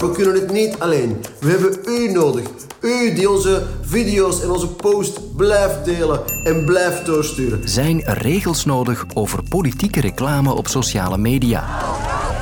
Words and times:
We 0.00 0.10
kunnen 0.10 0.34
het 0.34 0.52
niet 0.52 0.78
alleen. 0.78 1.20
We 1.40 1.50
hebben 1.50 1.78
u 1.86 2.12
nodig. 2.12 2.44
U 2.80 3.14
die 3.14 3.30
onze 3.30 3.62
video's 3.82 4.42
en 4.42 4.50
onze 4.50 4.68
post 4.68 5.36
blijft 5.36 5.84
delen 5.84 6.20
en 6.44 6.64
blijft 6.64 7.06
doorsturen. 7.06 7.68
Zijn 7.68 8.04
er 8.04 8.18
regels 8.18 8.64
nodig 8.64 9.04
over 9.14 9.42
politieke 9.48 10.00
reclame 10.00 10.52
op 10.52 10.68
sociale 10.68 11.18
media? 11.18 11.64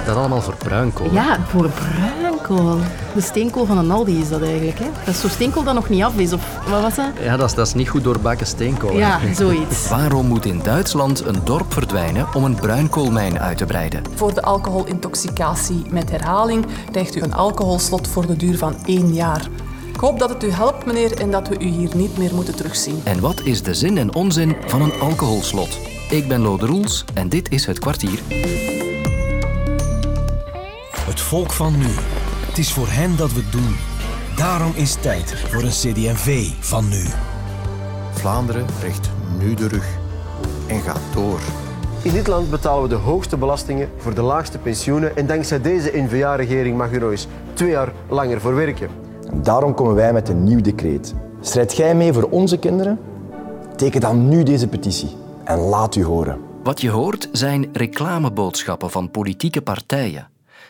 Dat 0.06 0.16
allemaal 0.16 0.42
voor 0.42 0.56
bruinkool. 0.56 1.12
Ja, 1.12 1.38
voor 1.48 1.70
De 2.56 3.20
steenkool 3.20 3.66
van 3.66 3.78
een 3.78 3.90
Aldi 3.90 4.18
is 4.20 4.28
dat 4.28 4.42
eigenlijk. 4.42 4.78
Hè? 4.78 4.84
Dat 5.04 5.14
is 5.14 5.20
zo'n 5.20 5.30
steenkool 5.30 5.62
dat 5.62 5.74
nog 5.74 5.88
niet 5.88 6.02
af 6.02 6.16
is. 6.16 6.32
Of 6.32 6.42
wat 6.68 6.80
was 6.80 6.94
dat? 6.94 7.06
Ja, 7.22 7.36
dat 7.36 7.48
is, 7.48 7.54
dat 7.54 7.66
is 7.66 7.74
niet 7.74 7.88
goed 7.88 8.04
doorbakken 8.04 8.46
steenkool. 8.46 8.90
hè. 8.92 8.98
Ja, 8.98 9.18
zoiets. 9.34 9.88
Waarom 9.98 10.26
moet 10.26 10.46
in 10.46 10.60
Duitsland 10.62 11.24
een 11.26 11.40
dorp 11.44 11.72
verdwijnen 11.72 12.26
om 12.34 12.44
een 12.44 12.54
bruinkoolmijn 12.54 13.38
uit 13.40 13.58
te 13.58 13.64
breiden? 13.64 14.02
Voor 14.14 14.34
de 14.34 14.42
alcoholintoxicatie 14.42 15.82
met 15.90 16.10
herhaling 16.10 16.66
krijgt 16.90 17.16
u 17.16 17.20
een 17.20 17.34
alcoholslot 17.34 18.08
voor 18.08 18.26
de 18.26 18.36
duur 18.36 18.58
van 18.58 18.76
één 18.84 19.14
jaar. 19.14 19.48
Ik 19.94 20.00
hoop 20.00 20.18
dat 20.18 20.28
het 20.28 20.44
u 20.44 20.50
helpt, 20.50 20.86
meneer, 20.86 21.20
en 21.20 21.30
dat 21.30 21.48
we 21.48 21.58
u 21.58 21.66
hier 21.66 21.96
niet 21.96 22.18
meer 22.18 22.34
moeten 22.34 22.56
terugzien. 22.56 23.00
En 23.04 23.20
wat 23.20 23.40
is 23.40 23.62
de 23.62 23.74
zin 23.74 23.98
en 23.98 24.14
onzin 24.14 24.56
van 24.66 24.82
een 24.82 24.92
alcoholslot? 25.00 25.78
Ik 26.10 26.28
ben 26.28 26.40
Lode 26.40 26.66
Roels 26.66 27.04
en 27.14 27.28
dit 27.28 27.50
is 27.50 27.66
Het 27.66 27.78
Kwartier. 27.78 28.18
Het 31.06 31.20
volk 31.20 31.52
van 31.52 31.78
nu. 31.78 31.86
Het 32.58 32.66
is 32.66 32.72
voor 32.72 32.88
hen 32.88 33.16
dat 33.16 33.32
we 33.32 33.40
het 33.40 33.52
doen. 33.52 33.76
Daarom 34.36 34.72
is 34.74 34.94
tijd 34.94 35.34
voor 35.34 35.62
een 35.62 35.68
CD&V 35.68 36.48
van 36.60 36.88
nu. 36.88 37.04
Vlaanderen 38.12 38.66
recht 38.82 39.10
nu 39.38 39.54
de 39.54 39.68
rug 39.68 39.98
en 40.66 40.80
gaat 40.80 41.00
door. 41.14 41.40
In 42.02 42.12
dit 42.12 42.26
land 42.26 42.50
betalen 42.50 42.82
we 42.82 42.88
de 42.88 42.94
hoogste 42.94 43.36
belastingen 43.36 43.90
voor 43.96 44.14
de 44.14 44.22
laagste 44.22 44.58
pensioenen. 44.58 45.16
En 45.16 45.26
dankzij 45.26 45.60
deze 45.60 45.90
N-VA-regering 45.94 46.76
mag 46.76 46.92
u 46.92 46.98
nog 46.98 47.10
eens 47.10 47.26
twee 47.52 47.70
jaar 47.70 47.92
langer 48.08 48.40
voor 48.40 48.54
werken. 48.54 48.88
Daarom 49.42 49.74
komen 49.74 49.94
wij 49.94 50.12
met 50.12 50.28
een 50.28 50.44
nieuw 50.44 50.60
decreet. 50.60 51.14
Strijd 51.40 51.76
jij 51.76 51.94
mee 51.94 52.12
voor 52.12 52.28
onze 52.30 52.58
kinderen? 52.58 52.98
Teken 53.76 54.00
dan 54.00 54.28
nu 54.28 54.42
deze 54.42 54.68
petitie 54.68 55.16
en 55.44 55.58
laat 55.58 55.94
u 55.94 56.04
horen. 56.04 56.38
Wat 56.62 56.80
je 56.80 56.90
hoort 56.90 57.28
zijn 57.32 57.68
reclameboodschappen 57.72 58.90
van 58.90 59.10
politieke 59.10 59.62
partijen. 59.62 60.28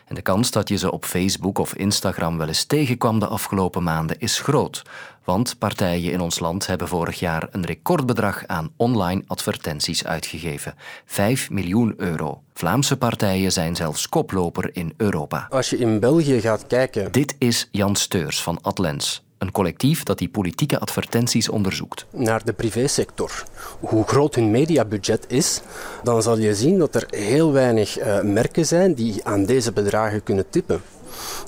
En 0.09 0.15
de 0.15 0.23
kans 0.23 0.51
dat 0.51 0.69
je 0.69 0.77
ze 0.77 0.93
op 0.93 1.05
Facebook 1.05 1.59
of 1.59 1.75
Instagram 1.75 2.39
wel 2.39 2.49
eens 2.49 2.65
tegenkwam 2.65 3.19
de 3.19 3.27
afgelopen 3.27 3.83
maanden 3.83 4.21
is 4.21 4.41
groot. 4.41 4.83
Want 5.25 5.59
partijen 5.59 6.13
in 6.13 6.21
ons 6.21 6.39
land 6.39 6.67
hebben 6.67 6.89
vorig 6.89 7.19
jaar 7.19 7.49
een 7.51 7.67
recordbedrag 7.67 8.47
aan 8.47 8.73
online 8.77 9.23
advertenties 9.27 10.05
uitgegeven. 10.05 10.75
5 11.05 11.51
miljoen 11.51 11.95
euro. 11.97 12.43
Vlaamse 12.55 12.97
partijen 12.97 13.53
zijn 13.53 13.77
zelfs 13.77 14.09
koploper 14.09 14.71
in 14.73 14.95
Europa. 14.97 15.47
Als 15.51 15.71
je 15.71 15.79
in 15.79 16.01
België 16.01 16.41
gaat 16.41 16.67
kijken 16.67 17.13
Dit 17.13 17.35
is 17.39 17.69
Jan 17.71 17.97
Steurs 17.97 18.43
van 18.43 18.59
Adlens. 18.63 19.23
Een 19.39 19.53
collectief 19.53 20.03
dat 20.03 20.19
die 20.19 20.29
politieke 20.29 20.79
advertenties 20.79 21.49
onderzoekt. 21.49 22.07
naar 22.11 22.45
de 22.45 22.53
privésector, 22.53 23.45
hoe 23.81 24.05
groot 24.05 24.35
hun 24.35 24.51
mediabudget 24.51 25.25
is, 25.29 25.61
dan 26.03 26.23
zal 26.23 26.39
je 26.39 26.55
zien 26.55 26.79
dat 26.79 26.95
er 26.95 27.07
heel 27.11 27.53
weinig 27.53 27.99
eh, 27.99 28.21
merken 28.23 28.67
zijn 28.67 28.95
die 28.95 29.25
aan 29.25 29.45
deze 29.45 29.73
bedragen 29.73 30.23
kunnen 30.23 30.51
tippen. 30.51 30.81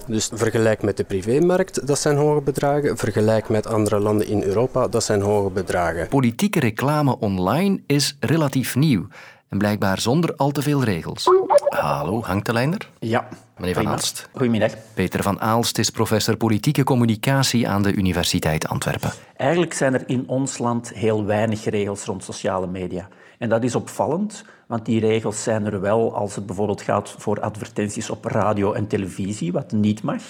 Dus 0.06 0.30
vergelijk 0.32 0.82
met 0.82 0.96
de 0.96 1.04
privémarkt, 1.04 1.86
dat 1.86 1.98
zijn 1.98 2.16
hoge 2.16 2.40
bedragen. 2.40 2.96
Vergelijk 2.96 3.48
met 3.48 3.66
andere 3.66 3.98
landen 3.98 4.26
in 4.26 4.42
Europa, 4.42 4.88
dat 4.88 5.04
zijn 5.04 5.20
hoge 5.20 5.50
bedragen. 5.50 6.08
Politieke 6.08 6.60
reclame 6.60 7.18
online 7.18 7.80
is 7.86 8.16
relatief 8.20 8.76
nieuw 8.76 9.06
en 9.48 9.58
blijkbaar 9.58 10.00
zonder 10.00 10.34
al 10.36 10.50
te 10.50 10.62
veel 10.62 10.84
regels. 10.84 11.24
Hallo, 11.70 12.22
hangt 12.22 12.46
de 12.46 12.52
lijn 12.52 12.72
er? 12.72 12.90
Ja. 12.98 13.28
Meneer 13.56 13.74
Van. 13.74 13.88
Aalst. 13.88 14.28
Goedemiddag. 14.32 14.72
Peter 14.94 15.22
van 15.22 15.40
Aalst 15.40 15.78
is 15.78 15.90
professor 15.90 16.36
politieke 16.36 16.84
communicatie 16.84 17.68
aan 17.68 17.82
de 17.82 17.92
Universiteit 17.92 18.68
Antwerpen. 18.68 19.10
Eigenlijk 19.36 19.72
zijn 19.72 19.94
er 19.94 20.02
in 20.06 20.24
ons 20.26 20.58
land 20.58 20.92
heel 20.94 21.24
weinig 21.24 21.64
regels 21.64 22.04
rond 22.04 22.24
sociale 22.24 22.66
media. 22.66 23.08
En 23.38 23.48
dat 23.48 23.64
is 23.64 23.74
opvallend, 23.74 24.44
want 24.66 24.86
die 24.86 25.00
regels 25.00 25.42
zijn 25.42 25.66
er 25.66 25.80
wel 25.80 26.14
als 26.14 26.34
het 26.34 26.46
bijvoorbeeld 26.46 26.82
gaat 26.82 27.14
voor 27.18 27.40
advertenties 27.40 28.10
op 28.10 28.24
radio 28.24 28.72
en 28.72 28.86
televisie, 28.86 29.52
wat 29.52 29.72
niet 29.72 30.02
mag. 30.02 30.22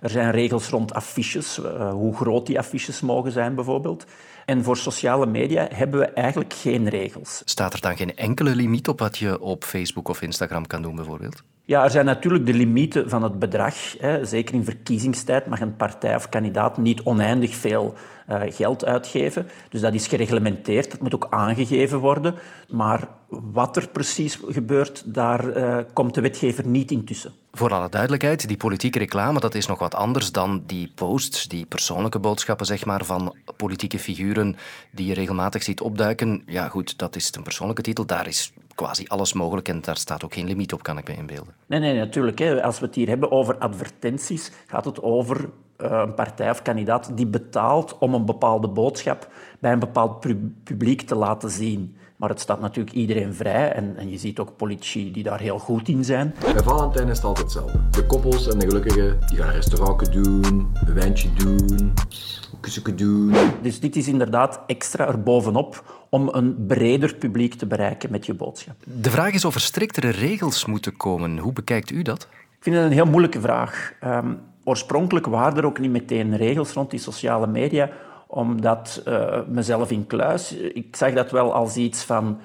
Er 0.00 0.10
zijn 0.10 0.30
regels 0.30 0.68
rond 0.68 0.94
affiches, 0.94 1.62
eh, 1.62 1.90
hoe 1.90 2.16
groot 2.16 2.46
die 2.46 2.58
affiches 2.58 3.00
mogen 3.00 3.32
zijn 3.32 3.54
bijvoorbeeld. 3.54 4.04
En 4.44 4.64
voor 4.64 4.76
sociale 4.76 5.26
media 5.26 5.68
hebben 5.72 6.00
we 6.00 6.06
eigenlijk 6.06 6.52
geen 6.52 6.88
regels. 6.88 7.42
Staat 7.44 7.72
er 7.72 7.80
dan 7.80 7.96
geen 7.96 8.16
enkele 8.16 8.54
limiet 8.54 8.88
op 8.88 8.98
wat 8.98 9.18
je 9.18 9.40
op 9.40 9.64
Facebook 9.64 10.08
of 10.08 10.22
Instagram 10.22 10.66
kan 10.66 10.82
doen, 10.82 10.94
bijvoorbeeld? 10.94 11.42
Ja, 11.68 11.84
er 11.84 11.90
zijn 11.90 12.04
natuurlijk 12.04 12.46
de 12.46 12.54
limieten 12.54 13.08
van 13.08 13.22
het 13.22 13.38
bedrag. 13.38 13.74
Hè. 13.98 14.24
Zeker 14.24 14.54
in 14.54 14.64
verkiezingstijd 14.64 15.46
mag 15.46 15.60
een 15.60 15.76
partij 15.76 16.14
of 16.14 16.28
kandidaat 16.28 16.78
niet 16.78 17.02
oneindig 17.02 17.54
veel 17.54 17.94
eh, 18.26 18.40
geld 18.48 18.84
uitgeven. 18.84 19.48
Dus 19.68 19.80
dat 19.80 19.94
is 19.94 20.06
gereglementeerd, 20.06 20.90
dat 20.90 21.00
moet 21.00 21.14
ook 21.14 21.26
aangegeven 21.30 21.98
worden. 21.98 22.34
Maar 22.68 23.08
wat 23.28 23.76
er 23.76 23.88
precies 23.88 24.38
gebeurt, 24.48 25.02
daar 25.14 25.48
eh, 25.48 25.78
komt 25.92 26.14
de 26.14 26.20
wetgever 26.20 26.66
niet 26.66 26.90
intussen. 26.90 27.32
Voor 27.52 27.72
alle 27.72 27.88
duidelijkheid, 27.88 28.48
die 28.48 28.56
politieke 28.56 28.98
reclame 28.98 29.40
dat 29.40 29.54
is 29.54 29.66
nog 29.66 29.78
wat 29.78 29.94
anders 29.94 30.32
dan 30.32 30.62
die 30.66 30.92
posts, 30.94 31.48
die 31.48 31.66
persoonlijke 31.66 32.18
boodschappen 32.18 32.66
zeg 32.66 32.84
maar, 32.84 33.04
van 33.04 33.34
politieke 33.56 33.98
figuren 33.98 34.56
die 34.90 35.06
je 35.06 35.14
regelmatig 35.14 35.62
ziet 35.62 35.80
opduiken. 35.80 36.42
Ja 36.46 36.68
goed, 36.68 36.98
dat 36.98 37.16
is 37.16 37.30
een 37.36 37.42
persoonlijke 37.42 37.82
titel, 37.82 38.06
daar 38.06 38.26
is 38.26 38.52
quasi 38.78 39.04
alles 39.06 39.32
mogelijk 39.32 39.68
en 39.68 39.80
daar 39.80 39.96
staat 39.96 40.24
ook 40.24 40.34
geen 40.34 40.46
limiet 40.46 40.72
op, 40.72 40.82
kan 40.82 40.98
ik 40.98 41.08
me 41.08 41.14
inbeelden. 41.14 41.54
Nee, 41.66 41.80
nee, 41.80 41.94
natuurlijk. 41.94 42.38
Hè. 42.38 42.62
Als 42.62 42.78
we 42.78 42.86
het 42.86 42.94
hier 42.94 43.08
hebben 43.08 43.30
over 43.30 43.58
advertenties, 43.58 44.52
gaat 44.66 44.84
het 44.84 45.02
over 45.02 45.50
eh, 45.76 46.02
een 46.06 46.14
partij 46.14 46.50
of 46.50 46.62
kandidaat 46.62 47.10
die 47.16 47.26
betaalt 47.26 47.98
om 47.98 48.14
een 48.14 48.24
bepaalde 48.24 48.68
boodschap 48.68 49.32
bij 49.60 49.72
een 49.72 49.78
bepaald 49.78 50.20
pu- 50.20 50.52
publiek 50.64 51.02
te 51.02 51.14
laten 51.14 51.50
zien. 51.50 51.96
Maar 52.18 52.28
het 52.28 52.40
staat 52.40 52.60
natuurlijk 52.60 52.96
iedereen 52.96 53.34
vrij 53.34 53.72
en, 53.72 53.96
en 53.96 54.10
je 54.10 54.18
ziet 54.18 54.38
ook 54.38 54.56
politici 54.56 55.12
die 55.12 55.22
daar 55.22 55.40
heel 55.40 55.58
goed 55.58 55.88
in 55.88 56.04
zijn. 56.04 56.34
Bij 56.40 56.62
Valentijn 56.62 57.08
is 57.08 57.16
het 57.16 57.26
altijd 57.26 57.44
hetzelfde. 57.44 57.80
De 57.90 58.06
koppels 58.06 58.48
en 58.48 58.58
de 58.58 58.66
gelukkigen 58.66 59.18
die 59.26 59.38
gaan 59.38 59.48
een 59.48 59.54
restaurantje 59.54 60.22
doen, 60.22 60.72
een 60.86 60.94
wijntje 60.94 61.32
doen, 61.32 61.78
een 61.78 62.60
kussetje 62.60 62.94
doen. 62.94 63.34
Dus 63.62 63.80
dit 63.80 63.96
is 63.96 64.08
inderdaad 64.08 64.60
extra 64.66 65.06
erbovenop 65.06 65.96
om 66.10 66.28
een 66.32 66.66
breder 66.66 67.14
publiek 67.14 67.54
te 67.54 67.66
bereiken 67.66 68.10
met 68.10 68.26
je 68.26 68.34
boodschap. 68.34 68.76
De 68.84 69.10
vraag 69.10 69.32
is 69.32 69.44
of 69.44 69.54
er 69.54 69.60
striktere 69.60 70.08
regels 70.08 70.66
moeten 70.66 70.96
komen. 70.96 71.38
Hoe 71.38 71.52
bekijkt 71.52 71.90
u 71.90 72.02
dat? 72.02 72.28
Ik 72.30 72.64
vind 72.64 72.76
het 72.76 72.84
een 72.84 72.92
heel 72.92 73.06
moeilijke 73.06 73.40
vraag. 73.40 73.92
Ehm, 74.00 74.34
oorspronkelijk 74.64 75.26
waren 75.26 75.58
er 75.58 75.64
ook 75.64 75.78
niet 75.78 75.90
meteen 75.90 76.36
regels 76.36 76.72
rond 76.72 76.90
die 76.90 77.00
sociale 77.00 77.46
media, 77.46 77.90
omdat 78.30 79.02
eh, 79.04 79.38
mezelf 79.46 79.90
in 79.90 80.06
kluis, 80.06 80.52
ik 80.52 80.96
zag 80.96 81.12
dat 81.12 81.30
wel 81.30 81.52
als 81.54 81.76
iets 81.76 82.04
van, 82.04 82.38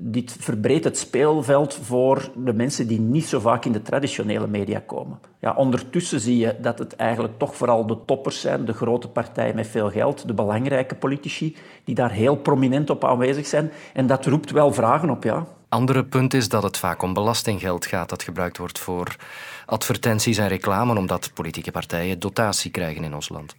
dit 0.00 0.36
verbreedt 0.40 0.84
het 0.84 0.98
speelveld 0.98 1.74
voor 1.74 2.30
de 2.36 2.52
mensen 2.52 2.86
die 2.86 3.00
niet 3.00 3.26
zo 3.26 3.40
vaak 3.40 3.64
in 3.64 3.72
de 3.72 3.82
traditionele 3.82 4.46
media 4.46 4.82
komen. 4.86 5.18
Ja, 5.40 5.54
ondertussen 5.54 6.20
zie 6.20 6.38
je 6.38 6.56
dat 6.60 6.78
het 6.78 6.96
eigenlijk 6.96 7.38
toch 7.38 7.56
vooral 7.56 7.86
de 7.86 7.98
toppers 8.06 8.40
zijn, 8.40 8.64
de 8.64 8.72
grote 8.72 9.08
partijen 9.08 9.54
met 9.54 9.66
veel 9.66 9.90
geld, 9.90 10.26
de 10.26 10.34
belangrijke 10.34 10.94
politici, 10.94 11.56
die 11.84 11.94
daar 11.94 12.12
heel 12.12 12.36
prominent 12.36 12.90
op 12.90 13.04
aanwezig 13.04 13.46
zijn. 13.46 13.72
En 13.92 14.06
dat 14.06 14.26
roept 14.26 14.50
wel 14.50 14.72
vragen 14.72 15.10
op, 15.10 15.24
ja. 15.24 15.46
Andere 15.68 16.04
punt 16.04 16.34
is 16.34 16.48
dat 16.48 16.62
het 16.62 16.78
vaak 16.78 17.02
om 17.02 17.14
belastinggeld 17.14 17.86
gaat 17.86 18.08
dat 18.08 18.22
gebruikt 18.22 18.58
wordt 18.58 18.78
voor 18.78 19.16
advertenties 19.66 20.38
en 20.38 20.48
reclame, 20.48 20.98
omdat 20.98 21.30
politieke 21.34 21.70
partijen 21.70 22.18
dotatie 22.18 22.70
krijgen 22.70 23.04
in 23.04 23.14
ons 23.14 23.28
land. 23.28 23.56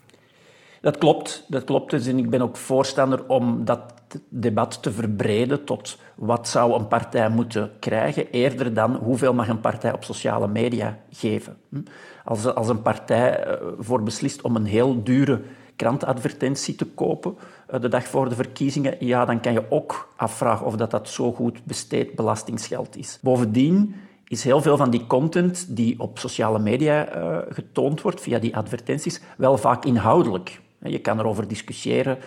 Dat 0.82 0.98
klopt, 0.98 1.46
dat 1.48 1.64
klopt. 1.64 1.92
Dus 1.92 2.08
ik 2.08 2.30
ben 2.30 2.42
ook 2.42 2.58
voorstander 2.58 3.28
om 3.28 3.66
dat 3.66 3.94
debat 4.30 4.82
te 4.82 4.92
verbreden 4.92 5.64
tot 5.64 5.98
wat 6.16 6.48
zou 6.48 6.74
een 6.74 6.88
partij 6.88 7.30
moeten 7.30 7.72
krijgen, 7.80 8.30
eerder 8.32 8.74
dan 8.74 8.96
hoeveel 8.96 9.34
mag 9.34 9.48
een 9.48 9.60
partij 9.60 9.94
op 9.94 10.04
sociale 10.04 10.48
media 10.48 10.98
geven. 11.12 11.58
Hm? 11.70 11.82
Als, 12.26 12.46
als 12.46 12.70
een 12.70 12.82
partij 12.82 13.44
ervoor 13.44 14.04
beslist 14.04 14.42
om 14.42 14.56
een 14.56 14.66
heel 14.66 15.04
dure 15.04 15.42
krantadvertentie 15.76 16.76
te 16.76 16.86
kopen 16.86 17.36
eh, 17.68 17.82
de 17.82 17.88
dag 17.88 18.08
voor 18.08 18.30
de 18.30 18.36
verkiezingen, 18.36 18.96
ja, 19.00 19.26
dan 19.26 19.40
kan 19.40 19.54
je 19.54 19.66
ook 19.70 20.14
afvragen 20.16 20.66
of 20.66 20.76
dat, 20.76 20.92
dat 20.92 21.10
zo 21.10 21.32
goed 21.34 21.66
besteed 21.66 22.16
belastingsgeld 22.16 22.98
is. 22.98 23.20
Bovendien 23.22 23.96
is 24.28 24.44
heel 24.44 24.62
veel 24.62 24.78
van 24.78 24.90
die 24.90 25.08
content 25.08 25.76
die 25.76 26.00
op 26.00 26.20
sociale 26.20 26.60
media 26.60 27.16
uh, 27.16 27.38
getoond 27.50 28.02
wordt 28.02 28.22
via 28.22 28.40
die 28.40 28.56
advertenties 28.56 29.22
wel 29.38 29.58
vaak 29.58 29.86
inhoudelijk. 29.86 30.62
Je 30.84 31.00
kan 31.00 31.20
erover 31.20 31.48
discussiëren 31.48 32.18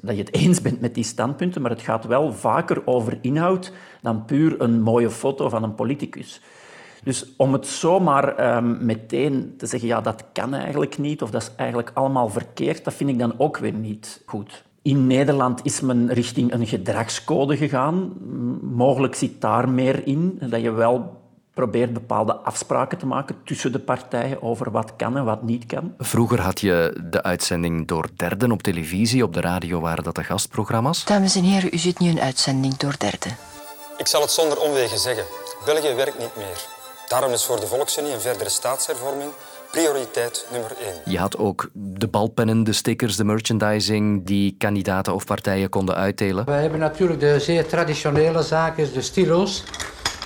dat 0.00 0.16
je 0.16 0.22
het 0.22 0.34
eens 0.42 0.60
bent 0.60 0.80
met 0.80 0.94
die 0.94 1.04
standpunten, 1.04 1.62
maar 1.62 1.70
het 1.70 1.82
gaat 1.82 2.04
wel 2.04 2.32
vaker 2.32 2.86
over 2.86 3.18
inhoud 3.20 3.72
dan 4.02 4.24
puur 4.24 4.60
een 4.60 4.82
mooie 4.82 5.10
foto 5.10 5.48
van 5.48 5.62
een 5.62 5.74
politicus. 5.74 6.40
Dus 7.04 7.26
om 7.36 7.52
het 7.52 7.66
zomaar 7.66 8.56
um, 8.56 8.84
meteen 8.84 9.54
te 9.56 9.66
zeggen, 9.66 9.88
ja, 9.88 10.00
dat 10.00 10.24
kan 10.32 10.54
eigenlijk 10.54 10.98
niet, 10.98 11.22
of 11.22 11.30
dat 11.30 11.42
is 11.42 11.50
eigenlijk 11.56 11.90
allemaal 11.94 12.28
verkeerd, 12.28 12.84
dat 12.84 12.94
vind 12.94 13.10
ik 13.10 13.18
dan 13.18 13.34
ook 13.38 13.58
weer 13.58 13.72
niet 13.72 14.22
goed. 14.26 14.64
In 14.82 15.06
Nederland 15.06 15.60
is 15.64 15.80
men 15.80 16.12
richting 16.12 16.52
een 16.52 16.66
gedragscode 16.66 17.56
gegaan. 17.56 18.12
Mogelijk 18.62 19.14
zit 19.14 19.40
daar 19.40 19.68
meer 19.68 20.06
in, 20.06 20.38
dat 20.40 20.60
je 20.60 20.70
wel 20.70 21.21
probeert 21.54 21.92
bepaalde 21.92 22.34
afspraken 22.34 22.98
te 22.98 23.06
maken 23.06 23.36
tussen 23.44 23.72
de 23.72 23.78
partijen 23.78 24.42
over 24.42 24.70
wat 24.70 24.96
kan 24.96 25.16
en 25.16 25.24
wat 25.24 25.42
niet 25.42 25.66
kan. 25.66 25.94
Vroeger 25.98 26.40
had 26.40 26.60
je 26.60 27.00
de 27.10 27.22
uitzending 27.22 27.86
door 27.88 28.08
derden 28.16 28.52
op 28.52 28.62
televisie, 28.62 29.22
op 29.22 29.34
de 29.34 29.40
radio 29.40 29.80
waren 29.80 30.04
dat 30.04 30.14
de 30.14 30.24
gastprogramma's. 30.24 31.04
Dames 31.04 31.36
en 31.36 31.44
heren, 31.44 31.70
u 31.72 31.78
ziet 31.78 31.98
nu 31.98 32.08
een 32.08 32.20
uitzending 32.20 32.76
door 32.76 32.94
derden. 32.98 33.36
Ik 33.96 34.06
zal 34.06 34.20
het 34.20 34.30
zonder 34.30 34.60
omwegen 34.60 34.98
zeggen. 34.98 35.24
België 35.64 35.94
werkt 35.94 36.18
niet 36.18 36.36
meer. 36.36 36.66
Daarom 37.08 37.32
is 37.32 37.44
voor 37.44 37.60
de 37.60 37.66
Volksunie 37.66 38.12
een 38.12 38.20
verdere 38.20 38.50
staatshervorming 38.50 39.30
prioriteit 39.72 40.46
nummer 40.52 40.70
één. 40.80 40.94
Je 41.04 41.18
had 41.18 41.38
ook 41.38 41.70
de 41.72 42.08
balpennen, 42.08 42.64
de 42.64 42.72
stickers, 42.72 43.16
de 43.16 43.24
merchandising 43.24 44.26
die 44.26 44.54
kandidaten 44.58 45.14
of 45.14 45.24
partijen 45.24 45.68
konden 45.68 45.94
uitdelen. 45.94 46.44
We 46.44 46.52
hebben 46.52 46.78
natuurlijk 46.78 47.20
de 47.20 47.40
zeer 47.40 47.66
traditionele 47.66 48.42
zaken, 48.42 48.92
de 48.92 49.02
stilo's. 49.02 49.64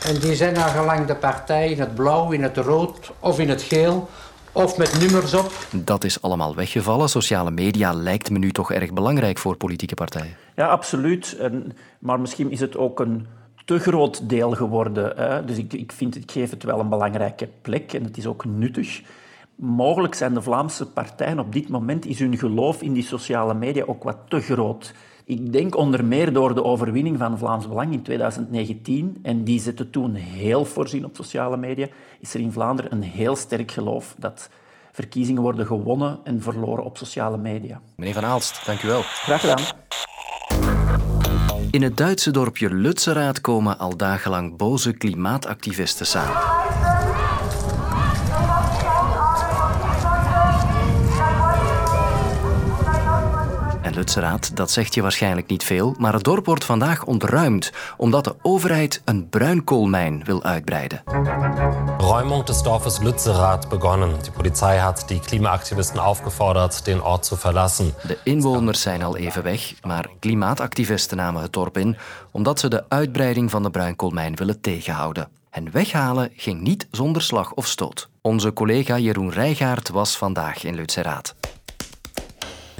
En 0.04 0.20
die 0.20 0.34
zijn 0.34 0.52
naar 0.52 0.68
gelang 0.68 1.06
de 1.06 1.16
partij 1.16 1.70
in 1.70 1.80
het 1.80 1.94
blauw, 1.94 2.30
in 2.30 2.42
het 2.42 2.56
rood 2.56 3.12
of 3.20 3.38
in 3.38 3.48
het 3.48 3.62
geel 3.62 4.08
of 4.52 4.78
met 4.78 5.00
nummers 5.00 5.34
op. 5.34 5.52
Dat 5.70 6.04
is 6.04 6.22
allemaal 6.22 6.54
weggevallen. 6.54 7.08
Sociale 7.08 7.50
media 7.50 7.92
lijkt 7.92 8.30
me 8.30 8.38
nu 8.38 8.50
toch 8.50 8.72
erg 8.72 8.92
belangrijk 8.92 9.38
voor 9.38 9.56
politieke 9.56 9.94
partijen. 9.94 10.36
Ja, 10.54 10.66
absoluut. 10.68 11.36
En, 11.38 11.76
maar 11.98 12.20
misschien 12.20 12.50
is 12.50 12.60
het 12.60 12.76
ook 12.76 13.00
een 13.00 13.26
te 13.64 13.78
groot 13.78 14.28
deel 14.28 14.50
geworden. 14.50 15.12
Hè. 15.16 15.44
Dus 15.44 15.56
ik, 15.56 15.72
ik, 15.72 15.92
vind, 15.92 16.16
ik 16.16 16.30
geef 16.30 16.50
het 16.50 16.62
wel 16.62 16.80
een 16.80 16.88
belangrijke 16.88 17.48
plek 17.62 17.92
en 17.92 18.04
het 18.04 18.16
is 18.16 18.26
ook 18.26 18.44
nuttig. 18.44 19.02
Mogelijk 19.54 20.14
zijn 20.14 20.34
de 20.34 20.42
Vlaamse 20.42 20.86
partijen 20.86 21.38
op 21.38 21.52
dit 21.52 21.68
moment, 21.68 22.06
is 22.06 22.18
hun 22.18 22.38
geloof 22.38 22.82
in 22.82 22.92
die 22.92 23.02
sociale 23.02 23.54
media 23.54 23.84
ook 23.86 24.04
wat 24.04 24.16
te 24.28 24.40
groot. 24.40 24.94
Ik 25.28 25.52
denk 25.52 25.76
onder 25.76 26.04
meer 26.04 26.32
door 26.32 26.54
de 26.54 26.64
overwinning 26.64 27.18
van 27.18 27.38
Vlaams 27.38 27.68
Belang 27.68 27.92
in 27.92 28.02
2019, 28.02 29.18
en 29.22 29.44
die 29.44 29.60
zette 29.60 29.90
toen 29.90 30.14
heel 30.14 30.64
voorzien 30.64 31.04
op 31.04 31.16
sociale 31.16 31.56
media, 31.56 31.86
is 32.20 32.34
er 32.34 32.40
in 32.40 32.52
Vlaanderen 32.52 32.92
een 32.92 33.02
heel 33.02 33.36
sterk 33.36 33.70
geloof 33.70 34.14
dat 34.18 34.48
verkiezingen 34.92 35.42
worden 35.42 35.66
gewonnen 35.66 36.18
en 36.24 36.42
verloren 36.42 36.84
op 36.84 36.96
sociale 36.96 37.36
media. 37.36 37.80
Meneer 37.96 38.14
Van 38.14 38.24
Aalst, 38.24 38.66
dank 38.66 38.82
u 38.82 38.88
wel. 38.88 39.02
Graag 39.02 39.40
gedaan. 39.40 39.64
In 41.70 41.82
het 41.82 41.96
Duitse 41.96 42.30
dorpje 42.30 42.74
Lutzeraad 42.74 43.40
komen 43.40 43.78
al 43.78 43.96
dagenlang 43.96 44.56
boze 44.56 44.92
klimaatactivisten 44.92 46.06
samen. 46.06 46.95
Lutseraad, 53.96 54.56
dat 54.56 54.70
zegt 54.70 54.94
je 54.94 55.02
waarschijnlijk 55.02 55.46
niet 55.46 55.64
veel, 55.64 55.94
maar 55.98 56.12
het 56.12 56.24
dorp 56.24 56.46
wordt 56.46 56.64
vandaag 56.64 57.04
ontruimd 57.04 57.72
omdat 57.96 58.24
de 58.24 58.34
overheid 58.42 59.02
een 59.04 59.28
bruinkoolmijn 59.28 60.24
wil 60.24 60.42
uitbreiden. 60.42 61.02
Räumung 61.98 62.44
des 62.44 62.62
Dorfes 62.62 62.98
Lützerath 62.98 63.68
begonnen. 63.68 64.22
Die 64.22 64.30
Polizei 64.30 64.78
hat 64.78 65.04
die 65.06 65.20
Klimaaktivisten 65.20 65.98
aufgefordert, 66.00 66.84
den 66.84 67.02
Ort 67.02 67.26
zu 67.26 67.36
verlassen. 67.36 67.94
De 68.06 68.18
inwoners 68.22 68.80
zijn 68.80 69.02
al 69.02 69.16
even 69.16 69.42
weg, 69.42 69.74
maar 69.82 70.08
klimaatactivisten 70.20 71.16
namen 71.16 71.42
het 71.42 71.52
dorp 71.52 71.78
in 71.78 71.96
omdat 72.30 72.60
ze 72.60 72.68
de 72.68 72.84
uitbreiding 72.88 73.50
van 73.50 73.62
de 73.62 73.70
bruinkoolmijn 73.70 74.36
willen 74.36 74.60
tegenhouden. 74.60 75.28
En 75.50 75.70
weghalen 75.70 76.32
ging 76.36 76.60
niet 76.60 76.86
zonder 76.90 77.22
slag 77.22 77.52
of 77.52 77.66
stoot. 77.66 78.08
Onze 78.20 78.52
collega 78.52 78.98
Jeroen 78.98 79.30
Rijgaard 79.30 79.88
was 79.88 80.16
vandaag 80.16 80.64
in 80.64 80.74
Lutzerath. 80.74 81.34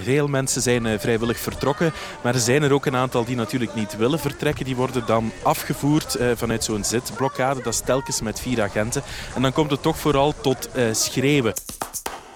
Veel 0.01 0.29
mensen 0.29 0.63
zijn 0.63 0.87
eh, 0.87 0.99
vrijwillig 0.99 1.39
vertrokken, 1.39 1.93
maar 2.23 2.35
er 2.35 2.41
zijn 2.41 2.63
er 2.63 2.73
ook 2.73 2.87
een 2.87 2.97
aantal 2.97 3.25
die 3.25 3.37
natuurlijk 3.37 3.75
niet 3.75 3.97
willen 3.97 4.19
vertrekken. 4.19 4.65
Die 4.65 4.77
worden 4.77 5.07
dan 5.07 5.33
afgevoerd 5.43 6.15
eh, 6.15 6.29
vanuit 6.35 6.65
zo'n 6.65 6.85
zitblokkade. 6.85 7.63
Dat 7.63 7.73
is 7.73 7.81
telkens 7.81 8.21
met 8.21 8.41
vier 8.41 8.63
agenten. 8.63 9.03
En 9.35 9.43
dan 9.43 9.53
komt 9.53 9.71
het 9.71 9.83
toch 9.83 9.99
vooral 9.99 10.35
tot 10.41 10.69
uh, 10.77 10.85
schreeuwen. 10.93 11.53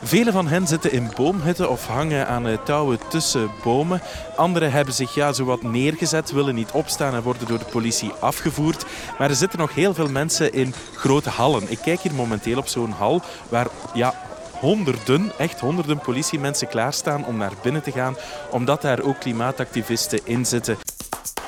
Vele 0.02 0.32
van 0.32 0.48
hen 0.48 0.66
zitten 0.66 0.92
in 0.92 1.10
boomhutten 1.16 1.70
of 1.70 1.86
hangen 1.86 2.26
aan 2.26 2.62
touwen 2.64 2.98
tussen 3.08 3.50
bomen. 3.62 4.02
Anderen 4.36 4.72
hebben 4.72 4.94
zich 4.94 5.14
ja, 5.14 5.32
zowat 5.32 5.62
neergezet, 5.62 6.32
willen 6.32 6.54
niet 6.54 6.70
opstaan 6.70 7.14
en 7.14 7.22
worden 7.22 7.48
door 7.48 7.58
de 7.58 7.64
politie 7.64 8.12
afgevoerd. 8.20 8.84
Maar 9.18 9.30
er 9.30 9.36
zitten 9.36 9.58
nog 9.58 9.74
heel 9.74 9.94
veel 9.94 10.08
mensen 10.08 10.52
in 10.52 10.74
grote 10.94 11.30
hallen. 11.30 11.70
Ik 11.70 11.78
kijk 11.82 12.00
hier 12.00 12.14
momenteel 12.14 12.58
op 12.58 12.68
zo'n 12.68 12.90
hal 12.90 13.22
waar 13.48 13.66
ja, 13.94 14.29
honderden, 14.60 15.32
echt 15.38 15.60
honderden 15.60 15.98
politiemensen 15.98 16.68
klaarstaan 16.68 17.24
om 17.24 17.36
naar 17.36 17.52
binnen 17.62 17.82
te 17.82 17.92
gaan, 17.92 18.16
omdat 18.50 18.82
daar 18.82 19.02
ook 19.02 19.18
klimaatactivisten 19.18 20.20
in 20.24 20.46
zitten. 20.46 20.78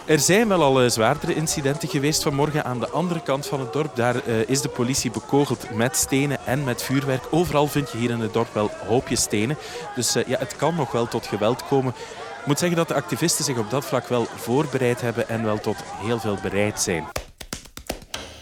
Er 0.07 0.19
zijn 0.19 0.49
wel 0.49 0.63
al 0.63 0.83
eh, 0.83 0.91
zwaardere 0.91 1.35
incidenten 1.35 1.89
geweest 1.89 2.23
vanmorgen 2.23 2.65
aan 2.65 2.81
de 2.81 2.89
andere 2.89 3.23
kant 3.23 3.47
van 3.47 3.61
het 3.61 3.73
dorp. 3.73 3.97
Daar 3.97 4.17
uh, 4.27 4.49
is 4.49 4.61
de 4.61 4.69
politie 4.69 5.11
bekogeld 5.11 5.75
met 5.75 5.97
stenen 5.97 6.47
en 6.47 6.65
met 6.65 6.83
vuurwerk. 6.83 7.23
Overal 7.31 7.67
vind 7.67 7.91
je 7.91 7.99
hier 7.99 8.11
in 8.11 8.21
het 8.21 8.33
dorp 8.33 8.55
wel 8.55 8.71
hoopjes 8.87 9.21
stenen. 9.21 9.57
Dus 9.95 10.17
uh, 10.17 10.27
ja, 10.27 10.39
het 10.39 10.57
kan 10.57 10.75
nog 10.75 10.93
wel 10.93 11.09
tot 11.09 11.27
geweld 11.27 11.67
komen. 11.67 11.95
Ik 12.41 12.47
moet 12.47 12.59
zeggen 12.59 12.77
dat 12.77 12.89
de 12.89 12.95
activisten 12.95 13.45
zich 13.45 13.59
op 13.59 13.71
dat 13.71 13.85
vlak 13.85 14.09
wel 14.09 14.25
voorbereid 14.25 15.01
hebben 15.01 15.29
en 15.29 15.45
wel 15.45 15.59
tot 15.59 15.77
heel 16.01 16.19
veel 16.19 16.39
bereid 16.43 16.81
zijn. 16.81 17.07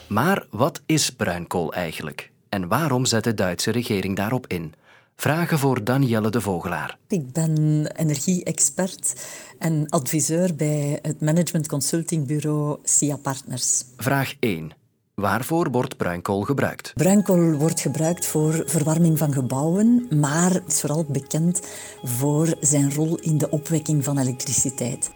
Maar 0.06 0.44
wat 0.50 0.81
is 0.87 1.11
bruinkool 1.11 1.73
eigenlijk? 1.73 2.31
En 2.50 2.69
waarom 2.69 3.05
zet 3.05 3.25
de 3.25 3.35
Duitse 3.35 3.70
regering 3.70 4.17
daarop 4.17 4.47
in? 4.47 4.75
Vragen 5.17 5.58
voor 5.58 5.85
Danielle 5.85 6.31
de 6.31 6.41
Vogelaar. 6.41 6.99
Ik 7.08 7.32
ben 7.32 7.87
energie-expert 7.97 9.26
en 9.58 9.88
adviseur 9.88 10.55
bij 10.55 10.99
het 11.02 11.20
management 11.20 11.69
consultingbureau 11.69 12.79
SIA 12.82 13.17
Partners. 13.17 13.85
Vraag 13.97 14.35
1. 14.38 14.70
Waarvoor 15.14 15.70
wordt 15.70 15.97
bruinkool 15.97 16.43
gebruikt? 16.43 16.93
Bruinkool 16.94 17.52
wordt 17.52 17.81
gebruikt 17.81 18.26
voor 18.26 18.62
verwarming 18.67 19.19
van 19.19 19.32
gebouwen, 19.32 20.06
maar 20.20 20.61
is 20.67 20.81
vooral 20.81 21.05
bekend 21.08 21.61
voor 22.02 22.55
zijn 22.61 22.94
rol 22.94 23.17
in 23.19 23.38
de 23.38 23.50
opwekking 23.50 24.05
van 24.05 24.19
elektriciteit. 24.19 25.11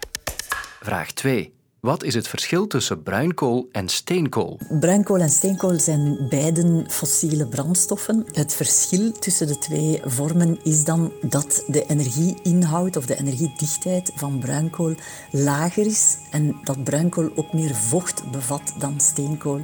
Vraag 0.80 1.12
2. 1.12 1.53
Wat 1.84 2.02
is 2.02 2.14
het 2.14 2.28
verschil 2.28 2.66
tussen 2.66 3.02
bruinkool 3.02 3.68
en 3.72 3.88
steenkool? 3.88 4.58
Bruinkool 4.80 5.18
en 5.18 5.30
steenkool 5.30 5.78
zijn 5.78 6.26
beiden 6.28 6.90
fossiele 6.90 7.46
brandstoffen. 7.46 8.26
Het 8.32 8.54
verschil 8.54 9.12
tussen 9.12 9.46
de 9.46 9.58
twee 9.58 10.00
vormen 10.04 10.58
is 10.62 10.84
dan 10.84 11.12
dat 11.20 11.64
de 11.66 11.86
energieinhoud 11.86 12.96
of 12.96 13.06
de 13.06 13.18
energiedichtheid 13.18 14.12
van 14.14 14.38
bruinkool 14.38 14.94
lager 15.30 15.86
is 15.86 16.16
en 16.30 16.56
dat 16.62 16.84
bruinkool 16.84 17.30
ook 17.34 17.52
meer 17.52 17.74
vocht 17.74 18.30
bevat 18.30 18.74
dan 18.78 19.00
steenkool. 19.00 19.60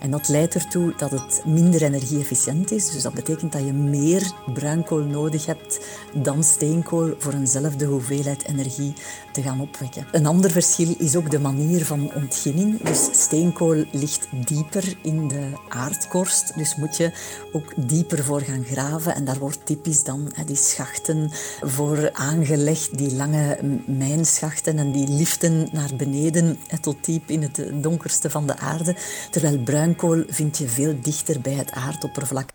En 0.00 0.10
dat 0.10 0.28
leidt 0.28 0.54
ertoe 0.54 0.94
dat 0.96 1.10
het 1.10 1.42
minder 1.46 1.82
energie-efficiënt 1.82 2.70
is. 2.70 2.90
Dus 2.90 3.02
dat 3.02 3.14
betekent 3.14 3.52
dat 3.52 3.64
je 3.64 3.72
meer 3.72 4.32
bruinkool 4.54 5.04
nodig 5.04 5.46
hebt 5.46 5.80
dan 6.14 6.44
steenkool 6.44 7.14
voor 7.18 7.32
eenzelfde 7.32 7.84
hoeveelheid 7.84 8.48
energie 8.48 8.94
te 9.32 9.42
gaan 9.42 9.60
opwekken. 9.60 10.06
Een 10.12 10.26
ander 10.26 10.50
verschil 10.50 10.94
is 10.98 11.16
ook 11.16 11.30
de 11.30 11.38
manier 11.38 11.84
van 11.84 12.14
ontginning. 12.14 12.82
Dus 12.82 13.08
steenkool 13.12 13.84
ligt 13.92 14.28
dieper 14.46 14.96
in 15.02 15.28
de 15.28 15.52
aardkorst, 15.68 16.56
dus 16.56 16.76
moet 16.76 16.96
je 16.96 17.12
ook 17.52 17.72
dieper 17.76 18.24
voor 18.24 18.40
gaan 18.40 18.64
graven. 18.64 19.14
En 19.14 19.24
daar 19.24 19.38
wordt 19.38 19.66
typisch 19.66 20.04
dan 20.04 20.32
die 20.46 20.56
schachten 20.56 21.30
voor 21.60 22.12
aangelegd, 22.12 22.98
die 22.98 23.14
lange 23.14 23.58
mijnschachten 23.86 24.78
en 24.78 24.92
die 24.92 25.08
liften 25.08 25.68
naar 25.72 25.90
beneden 25.96 26.58
tot 26.80 27.04
diep 27.04 27.30
in 27.30 27.42
het 27.42 27.82
donkerste 27.82 28.30
van 28.30 28.46
de 28.46 28.58
aarde. 28.58 28.96
Terwijl 29.30 29.58
bruinkool 29.58 30.24
vind 30.28 30.58
je 30.58 30.68
veel 30.68 30.94
dichter 31.02 31.40
bij 31.40 31.54
het 31.54 31.70
aardoppervlak. 31.70 32.50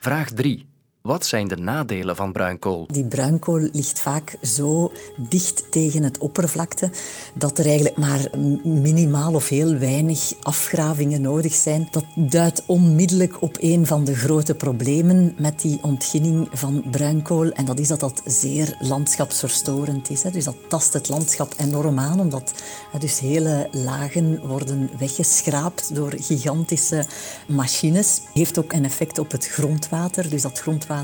Vraag 0.00 0.30
3. 0.30 0.77
Wat 1.08 1.26
zijn 1.26 1.48
de 1.48 1.56
nadelen 1.56 2.16
van 2.16 2.32
bruinkool? 2.32 2.86
Die 2.90 3.04
bruinkool 3.04 3.68
ligt 3.72 4.00
vaak 4.00 4.36
zo 4.42 4.92
dicht 5.16 5.64
tegen 5.70 6.02
het 6.02 6.18
oppervlakte 6.18 6.90
dat 7.34 7.58
er 7.58 7.66
eigenlijk 7.66 7.96
maar 7.96 8.28
minimaal 8.62 9.34
of 9.34 9.48
heel 9.48 9.74
weinig 9.74 10.32
afgravingen 10.42 11.20
nodig 11.20 11.54
zijn. 11.54 11.88
Dat 11.90 12.04
duidt 12.14 12.62
onmiddellijk 12.66 13.42
op 13.42 13.56
een 13.60 13.86
van 13.86 14.04
de 14.04 14.14
grote 14.14 14.54
problemen 14.54 15.34
met 15.38 15.60
die 15.60 15.78
ontginning 15.82 16.48
van 16.52 16.84
bruinkool. 16.90 17.50
En 17.50 17.64
dat 17.64 17.78
is 17.78 17.88
dat 17.88 18.00
dat 18.00 18.22
zeer 18.24 18.76
landschapsverstorend 18.78 20.10
is. 20.10 20.22
Dus 20.22 20.44
dat 20.44 20.56
tast 20.68 20.92
het 20.92 21.08
landschap 21.08 21.54
enorm 21.56 21.98
aan, 21.98 22.20
omdat 22.20 22.52
dus 22.98 23.18
hele 23.18 23.68
lagen 23.72 24.46
worden 24.46 24.90
weggeschraapt 24.98 25.94
door 25.94 26.12
gigantische 26.16 27.06
machines. 27.46 28.20
Heeft 28.32 28.58
ook 28.58 28.72
een 28.72 28.84
effect 28.84 29.18
op 29.18 29.30
het 29.30 29.46
grondwater. 29.46 30.30
Dus 30.30 30.42
dat 30.42 30.58
grondwater 30.58 30.96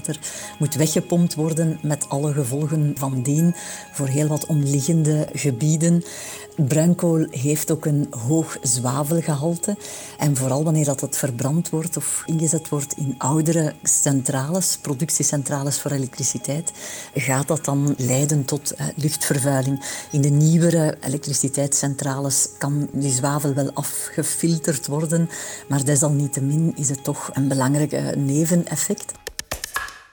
moet 0.59 0.75
weggepompt 0.75 1.35
worden 1.35 1.79
met 1.83 2.09
alle 2.09 2.33
gevolgen 2.33 2.95
van 2.99 3.23
dien 3.23 3.55
voor 3.93 4.07
heel 4.07 4.27
wat 4.27 4.47
omliggende 4.47 5.29
gebieden. 5.33 6.03
Bruinkool 6.57 7.27
heeft 7.31 7.71
ook 7.71 7.85
een 7.87 8.07
hoog 8.11 8.59
zwavelgehalte. 8.63 9.77
En 10.19 10.37
vooral 10.37 10.65
wanneer 10.65 10.85
dat 10.85 11.01
het 11.01 11.17
verbrand 11.17 11.71
wordt 11.71 11.97
of 11.97 12.23
ingezet 12.27 12.69
wordt 12.69 12.97
in 12.97 13.15
oudere 13.19 13.75
centrales, 13.83 14.79
productiecentrales 14.81 15.81
voor 15.81 15.91
elektriciteit, 15.91 16.73
gaat 17.15 17.49
dat 17.49 17.65
dan 17.65 17.95
leiden 17.99 18.45
tot 18.45 18.75
luchtvervuiling. 18.97 19.85
In 20.11 20.21
de 20.21 20.29
nieuwere 20.29 20.97
elektriciteitscentrales 21.01 22.49
kan 22.59 22.89
die 22.93 23.13
zwavel 23.13 23.55
wel 23.55 23.71
afgefilterd 23.73 24.87
worden, 24.87 25.31
maar 25.69 25.85
desalniettemin 25.85 26.73
is 26.77 26.89
het 26.89 27.05
toch 27.05 27.31
een 27.33 27.49
belangrijk 27.49 28.17
neveneffect. 28.17 29.13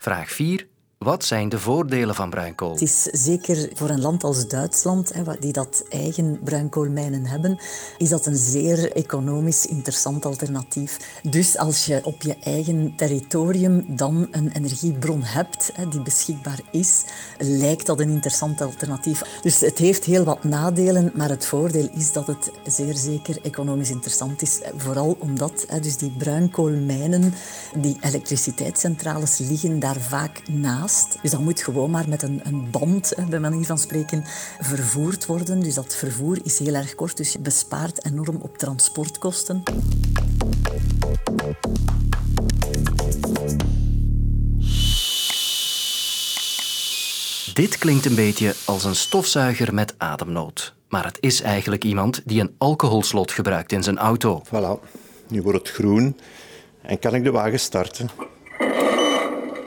Vraag 0.02 0.30
4. 0.30 0.71
Wat 1.04 1.26
zijn 1.26 1.50
de 1.50 1.60
voordelen 1.60 2.16
van 2.16 2.30
bruinkool? 2.30 2.72
Het 2.72 2.82
is 2.82 3.04
zeker 3.04 3.70
voor 3.74 3.90
een 3.90 4.02
land 4.02 4.24
als 4.24 4.48
Duitsland, 4.48 5.12
die 5.40 5.52
dat 5.52 5.84
eigen 5.90 6.40
bruinkoolmijnen 6.44 7.26
hebben, 7.26 7.60
is 7.98 8.10
dat 8.10 8.26
een 8.26 8.36
zeer 8.36 8.92
economisch 8.92 9.66
interessant 9.66 10.26
alternatief. 10.26 11.20
Dus 11.30 11.58
als 11.58 11.86
je 11.86 12.02
op 12.04 12.22
je 12.22 12.36
eigen 12.44 12.94
territorium 12.96 13.86
dan 13.88 14.28
een 14.32 14.52
energiebron 14.52 15.24
hebt 15.24 15.72
die 15.90 16.02
beschikbaar 16.02 16.60
is, 16.72 17.04
lijkt 17.38 17.86
dat 17.86 18.00
een 18.00 18.10
interessant 18.10 18.62
alternatief. 18.62 19.40
Dus 19.42 19.60
het 19.60 19.78
heeft 19.78 20.04
heel 20.04 20.24
wat 20.24 20.44
nadelen, 20.44 21.12
maar 21.16 21.30
het 21.30 21.46
voordeel 21.46 21.90
is 21.94 22.12
dat 22.12 22.28
het 22.28 22.52
zeer 22.66 22.96
zeker 22.96 23.40
economisch 23.42 23.92
interessant 23.92 24.42
is. 24.42 24.60
Vooral 24.78 25.16
omdat 25.20 25.66
dus 25.82 25.98
die 25.98 26.12
bruinkoolmijnen, 26.18 27.34
die 27.78 27.98
elektriciteitscentrales 28.02 29.38
liggen 29.38 29.80
daar 29.80 30.00
vaak 30.00 30.48
naast. 30.48 30.90
Dus 31.22 31.32
dat 31.32 31.40
moet 31.40 31.62
gewoon 31.62 31.92
maar 31.92 32.10
met 32.10 32.22
een, 32.22 32.42
een 32.44 32.72
band, 32.72 33.14
bij 33.30 33.40
manier 33.40 33.66
van 33.66 33.78
spreken, 33.78 34.24
vervoerd 34.60 35.26
worden. 35.26 35.60
Dus 35.60 35.74
dat 35.74 35.96
vervoer 35.96 36.40
is 36.44 36.60
heel 36.60 36.74
erg 36.74 36.96
kort, 36.96 37.18
dus 37.18 37.32
je 37.32 37.40
bespaart 37.40 38.06
enorm 38.06 38.36
op 38.36 38.58
transportkosten. 38.58 39.64
Dit 47.54 47.78
klinkt 47.78 48.06
een 48.06 48.16
beetje 48.16 48.56
als 48.66 48.84
een 48.84 48.96
stofzuiger 48.96 49.74
met 49.74 49.94
ademnood. 49.98 50.74
Maar 50.90 51.06
het 51.06 51.18
is 51.20 51.42
eigenlijk 51.42 51.84
iemand 51.84 52.22
die 52.26 52.42
een 52.42 52.56
alcoholslot 52.58 53.32
gebruikt 53.32 53.72
in 53.72 53.84
zijn 53.84 53.98
auto. 53.98 54.42
Voilà, 54.46 54.90
nu 55.28 55.42
wordt 55.42 55.58
het 55.58 55.70
groen 55.70 56.20
en 56.82 57.00
kan 57.00 57.16
ik 57.16 57.24
de 57.24 57.32
wagen 57.32 57.60
starten. 57.60 58.10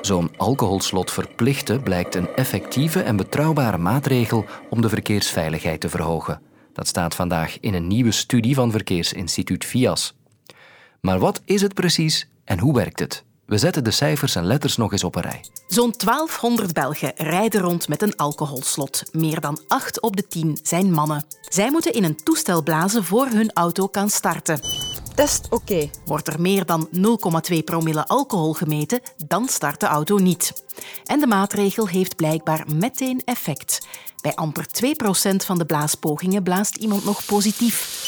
Zo'n 0.05 0.31
alcoholslot 0.37 1.11
verplichten 1.11 1.83
blijkt 1.83 2.15
een 2.15 2.29
effectieve 2.35 3.01
en 3.01 3.17
betrouwbare 3.17 3.79
maatregel 3.79 4.45
om 4.71 4.81
de 4.81 4.89
verkeersveiligheid 4.89 5.81
te 5.81 5.89
verhogen. 5.89 6.41
Dat 6.73 6.87
staat 6.87 7.15
vandaag 7.15 7.61
in 7.61 7.75
een 7.75 7.87
nieuwe 7.87 8.11
studie 8.11 8.55
van 8.55 8.71
Verkeersinstituut 8.71 9.65
VIAS. 9.65 10.15
Maar 11.01 11.19
wat 11.19 11.41
is 11.45 11.61
het 11.61 11.75
precies 11.75 12.29
en 12.45 12.59
hoe 12.59 12.75
werkt 12.75 13.01
het? 13.01 13.25
We 13.47 13.59
zetten 13.59 13.85
de 13.85 13.91
cijfers 13.91 14.35
en 14.35 14.45
letters 14.45 14.77
nog 14.77 14.93
eens 14.93 15.05
op 15.05 15.15
een 15.15 15.23
rij. 15.23 15.45
Zo'n 15.67 15.95
1200 15.97 16.73
Belgen 16.73 17.13
rijden 17.17 17.61
rond 17.61 17.89
met 17.89 18.03
een 18.03 18.17
alcoholslot. 18.17 19.03
Meer 19.13 19.41
dan 19.41 19.61
8 19.69 20.01
op 20.01 20.17
de 20.17 20.27
10 20.27 20.59
zijn 20.63 20.91
mannen. 20.91 21.25
Zij 21.49 21.71
moeten 21.71 21.93
in 21.93 22.05
een 22.05 22.17
toestel 22.17 22.63
blazen 22.63 23.05
voor 23.05 23.27
hun 23.27 23.53
auto 23.53 23.87
kan 23.87 24.11
starten. 24.11 24.61
Test 25.15 25.47
oké. 25.51 25.91
Wordt 26.05 26.29
er 26.29 26.41
meer 26.41 26.67
dan 26.67 26.89
0,2 27.53 27.59
promille 27.65 28.07
alcohol 28.07 28.53
gemeten, 28.53 29.01
dan 29.27 29.49
start 29.49 29.81
de 29.81 29.87
auto 29.87 30.17
niet. 30.17 30.65
En 31.05 31.21
de 31.21 31.27
maatregel 31.27 31.89
heeft 31.89 32.17
blijkbaar 32.17 32.65
meteen 32.75 33.23
effect. 33.25 33.87
Bij 34.23 34.35
amper 34.35 34.67
2% 34.67 35.37
van 35.37 35.59
de 35.59 35.65
blaaspogingen 35.67 36.43
blaast 36.43 36.77
iemand 36.77 37.05
nog 37.05 37.27
positief. 37.27 38.03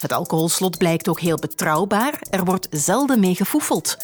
Het 0.00 0.12
alcoholslot 0.12 0.78
blijkt 0.78 1.08
ook 1.08 1.20
heel 1.20 1.36
betrouwbaar. 1.36 2.20
Er 2.30 2.44
wordt 2.44 2.68
zelden 2.70 3.20
mee 3.20 3.34
gefoefeld. 3.34 3.96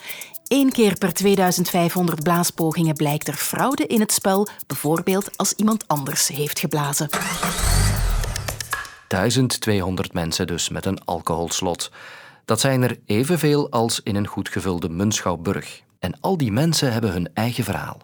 Eén 0.49 0.73
keer 0.73 0.99
per 0.99 1.13
2500 1.13 2.23
blaaspogingen 2.23 2.95
blijkt 2.95 3.29
er 3.29 3.35
fraude 3.35 3.87
in 3.87 4.01
het 4.01 4.13
spel, 4.13 4.49
bijvoorbeeld 4.67 5.37
als 5.37 5.53
iemand 5.53 5.89
anders 5.89 6.29
heeft 6.29 6.59
geblazen. 6.59 7.09
1200 9.09 10.13
mensen 10.13 10.47
dus 10.47 10.69
met 10.69 10.87
een 10.87 11.05
alcoholslot. 11.05 11.91
Dat 12.45 12.61
zijn 12.61 12.83
er 12.83 12.99
evenveel 13.07 13.71
als 13.71 14.01
in 14.03 14.17
een 14.17 14.27
goed 14.27 14.49
gevulde 14.49 14.89
Munschouwburg. 14.89 15.83
En 15.99 16.21
al 16.21 16.37
die 16.37 16.53
mensen 16.53 16.93
hebben 16.93 17.13
hun 17.13 17.29
eigen 17.35 17.65
verhaal. 17.65 17.99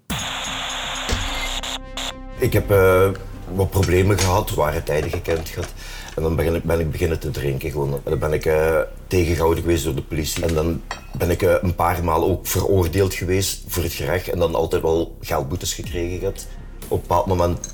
Ik 2.38 2.52
heb 2.52 2.70
uh, 2.70 3.10
wat 3.54 3.70
problemen 3.70 4.18
gehad, 4.18 4.48
zware 4.48 4.82
tijden 4.82 5.10
gekend 5.10 5.48
gehad. 5.48 5.72
En 6.16 6.22
dan 6.22 6.36
ben 6.36 6.54
ik, 6.54 6.62
ben 6.62 6.80
ik 6.80 6.90
beginnen 6.90 7.18
te 7.18 7.30
drinken. 7.30 7.70
Gewoon. 7.70 7.92
En 7.92 8.00
dan 8.04 8.18
ben 8.18 8.32
ik 8.32 8.44
uh, 8.44 8.80
tegengehouden 9.06 9.62
geweest 9.62 9.84
door 9.84 9.94
de 9.94 10.02
politie. 10.02 10.46
En 10.46 10.54
dan 10.54 10.82
ben 11.18 11.30
ik 11.30 11.42
uh, 11.42 11.54
een 11.60 11.74
paar 11.74 12.04
maal 12.04 12.24
ook 12.24 12.46
veroordeeld 12.46 13.14
geweest 13.14 13.62
voor 13.66 13.82
het 13.82 13.92
gerecht. 13.92 14.28
En 14.28 14.38
dan 14.38 14.54
altijd 14.54 14.82
wel 14.82 15.16
geldboetes 15.20 15.74
gekregen 15.74 16.18
gehad. 16.18 16.46
Op 16.88 16.90
een 16.90 17.00
bepaald 17.00 17.26
moment 17.26 17.68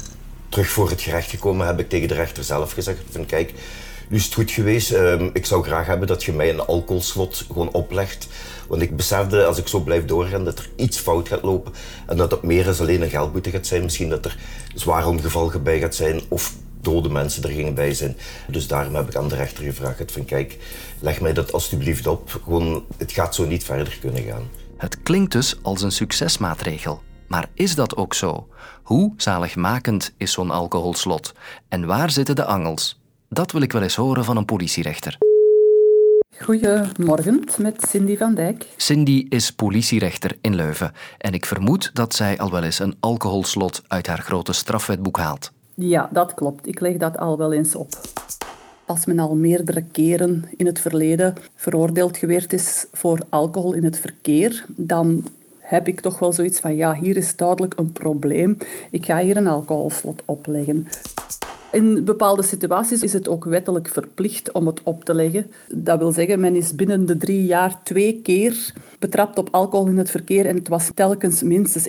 terug 0.56 0.70
voor 0.70 0.90
het 0.90 1.00
gerecht 1.00 1.30
gekomen 1.30 1.66
heb 1.66 1.78
ik 1.78 1.88
tegen 1.88 2.08
de 2.08 2.14
rechter 2.14 2.44
zelf 2.44 2.72
gezegd 2.72 2.98
van 3.10 3.26
kijk, 3.26 3.52
nu 4.08 4.16
is 4.16 4.24
het 4.24 4.34
goed 4.34 4.50
geweest. 4.50 4.92
Ehm, 4.92 5.30
ik 5.32 5.46
zou 5.46 5.64
graag 5.64 5.86
hebben 5.86 6.08
dat 6.08 6.24
je 6.24 6.32
mij 6.32 6.50
een 6.50 6.60
alcoholslot 6.60 7.44
gewoon 7.46 7.72
oplegt. 7.72 8.28
Want 8.68 8.82
ik 8.82 8.96
besefde, 8.96 9.44
als 9.44 9.58
ik 9.58 9.68
zo 9.68 9.80
blijf 9.80 10.04
doorgaan, 10.04 10.44
dat 10.44 10.58
er 10.58 10.68
iets 10.76 10.98
fout 10.98 11.28
gaat 11.28 11.42
lopen. 11.42 11.72
En 12.06 12.16
dat 12.16 12.30
het 12.30 12.42
meer 12.42 12.66
als 12.66 12.80
alleen 12.80 13.02
een 13.02 13.10
geldboete 13.10 13.50
gaat 13.50 13.66
zijn. 13.66 13.82
Misschien 13.82 14.08
dat 14.08 14.24
er 14.24 14.38
zwaar 14.74 15.06
ongevallen 15.06 15.62
bij 15.62 15.80
gaat 15.80 15.94
zijn. 15.94 16.20
Of 16.28 16.54
dode 16.80 17.08
mensen 17.08 17.42
er 17.42 17.50
gingen 17.50 17.74
bij 17.74 17.94
zijn. 17.94 18.16
Dus 18.48 18.66
daarom 18.66 18.94
heb 18.94 19.08
ik 19.08 19.16
aan 19.16 19.28
de 19.28 19.36
rechter 19.36 19.64
gevraagd 19.64 20.12
van 20.12 20.24
kijk, 20.24 20.58
leg 21.00 21.20
mij 21.20 21.32
dat 21.32 21.52
alsjeblieft 21.52 22.06
op. 22.06 22.40
Gewoon, 22.44 22.84
het 22.96 23.12
gaat 23.12 23.34
zo 23.34 23.46
niet 23.46 23.64
verder 23.64 23.98
kunnen 24.00 24.22
gaan. 24.22 24.48
Het 24.76 25.02
klinkt 25.02 25.32
dus 25.32 25.56
als 25.62 25.82
een 25.82 25.92
succesmaatregel. 25.92 27.02
Maar 27.28 27.48
is 27.54 27.74
dat 27.74 27.96
ook 27.96 28.14
zo? 28.14 28.48
Hoe 28.82 29.12
zaligmakend 29.16 30.14
is 30.16 30.32
zo'n 30.32 30.50
alcoholslot? 30.50 31.32
En 31.68 31.86
waar 31.86 32.10
zitten 32.10 32.36
de 32.36 32.44
angels? 32.44 33.00
Dat 33.28 33.52
wil 33.52 33.60
ik 33.60 33.72
wel 33.72 33.82
eens 33.82 33.96
horen 33.96 34.24
van 34.24 34.36
een 34.36 34.44
politierechter. 34.44 35.18
Goedemorgen, 36.38 37.44
met 37.58 37.86
Cindy 37.88 38.16
van 38.16 38.34
Dijk. 38.34 38.66
Cindy 38.76 39.26
is 39.28 39.52
politierechter 39.52 40.38
in 40.40 40.54
Leuven 40.54 40.92
en 41.18 41.32
ik 41.32 41.46
vermoed 41.46 41.90
dat 41.92 42.14
zij 42.14 42.38
al 42.38 42.50
wel 42.50 42.62
eens 42.62 42.78
een 42.78 42.96
alcoholslot 43.00 43.82
uit 43.88 44.06
haar 44.06 44.22
grote 44.22 44.52
strafwetboek 44.52 45.18
haalt. 45.18 45.52
Ja, 45.74 46.08
dat 46.12 46.34
klopt. 46.34 46.68
Ik 46.68 46.80
leg 46.80 46.96
dat 46.96 47.18
al 47.18 47.38
wel 47.38 47.52
eens 47.52 47.74
op. 47.74 48.00
Als 48.86 49.06
men 49.06 49.18
al 49.18 49.34
meerdere 49.34 49.82
keren 49.82 50.44
in 50.56 50.66
het 50.66 50.80
verleden 50.80 51.34
veroordeeld 51.54 52.16
geweest 52.16 52.52
is 52.52 52.86
voor 52.92 53.18
alcohol 53.28 53.72
in 53.72 53.84
het 53.84 53.98
verkeer, 53.98 54.64
dan 54.76 55.24
heb 55.66 55.88
ik 55.88 56.00
toch 56.00 56.18
wel 56.18 56.32
zoiets 56.32 56.60
van, 56.60 56.76
ja, 56.76 56.94
hier 56.94 57.16
is 57.16 57.36
duidelijk 57.36 57.74
een 57.76 57.92
probleem. 57.92 58.56
Ik 58.90 59.04
ga 59.04 59.18
hier 59.18 59.36
een 59.36 59.46
alcoholslot 59.46 60.22
opleggen. 60.24 60.86
In 61.72 62.04
bepaalde 62.04 62.42
situaties 62.42 63.02
is 63.02 63.12
het 63.12 63.28
ook 63.28 63.44
wettelijk 63.44 63.88
verplicht 63.88 64.52
om 64.52 64.66
het 64.66 64.80
op 64.82 65.04
te 65.04 65.14
leggen. 65.14 65.50
Dat 65.68 65.98
wil 65.98 66.12
zeggen, 66.12 66.40
men 66.40 66.56
is 66.56 66.74
binnen 66.74 67.06
de 67.06 67.16
drie 67.16 67.44
jaar 67.44 67.80
twee 67.82 68.20
keer 68.22 68.72
betrapt 68.98 69.38
op 69.38 69.48
alcohol 69.50 69.86
in 69.86 69.98
het 69.98 70.10
verkeer 70.10 70.46
en 70.46 70.56
het 70.56 70.68
was 70.68 70.90
telkens 70.94 71.42
minstens 71.42 71.88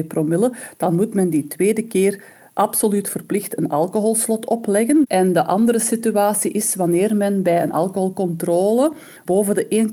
1,2 0.00 0.06
promille. 0.08 0.52
Dan 0.76 0.94
moet 0.94 1.14
men 1.14 1.30
die 1.30 1.46
tweede 1.46 1.82
keer 1.82 2.22
absoluut 2.52 3.08
verplicht 3.08 3.58
een 3.58 3.68
alcoholslot 3.68 4.46
opleggen. 4.46 5.04
En 5.06 5.32
de 5.32 5.44
andere 5.44 5.78
situatie 5.78 6.50
is 6.50 6.74
wanneer 6.74 7.16
men 7.16 7.42
bij 7.42 7.62
een 7.62 7.72
alcoholcontrole 7.72 8.92
boven 9.24 9.54
de 9.54 9.88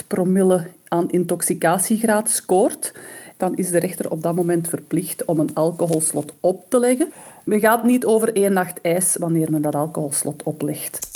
1,8 0.00 0.06
promille 0.06 0.66
aan 0.88 1.10
intoxicatiegraad 1.10 2.30
scoort, 2.30 2.92
dan 3.36 3.56
is 3.56 3.70
de 3.70 3.78
rechter 3.78 4.10
op 4.10 4.22
dat 4.22 4.34
moment 4.34 4.68
verplicht 4.68 5.24
om 5.24 5.38
een 5.38 5.54
alcoholslot 5.54 6.32
op 6.40 6.64
te 6.68 6.78
leggen. 6.78 7.12
Men 7.44 7.60
gaat 7.60 7.84
niet 7.84 8.04
over 8.04 8.36
één 8.36 8.52
nacht 8.52 8.80
ijs 8.80 9.16
wanneer 9.16 9.50
men 9.50 9.62
dat 9.62 9.74
alcoholslot 9.74 10.42
oplegt. 10.42 11.08